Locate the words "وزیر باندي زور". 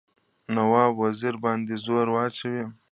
1.03-2.07